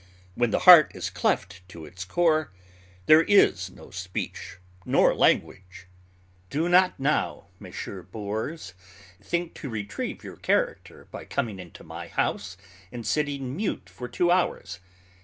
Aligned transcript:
When 0.33 0.49
the 0.49 0.61
heart 0.65 0.93
is 0.95 1.11
cleft 1.11 1.61
to 1.69 1.85
its 1.85 2.05
core, 2.05 2.51
there 3.05 3.21
is 3.21 3.69
no 3.69 3.91
speech 3.91 4.57
nor 4.83 5.13
language. 5.13 5.85
Do 6.49 6.67
not 6.67 6.99
now, 6.99 7.49
Messrs. 7.59 8.07
Bores, 8.11 8.73
think 9.21 9.53
to 9.53 9.69
retrieve 9.69 10.23
your 10.23 10.37
character 10.37 11.07
by 11.11 11.25
coming 11.25 11.59
into 11.59 11.83
my 11.83 12.07
house 12.07 12.57
and 12.91 13.05
sitting 13.05 13.55
mute 13.55 13.89
for 13.91 14.07
two 14.07 14.31
hours. 14.31 14.79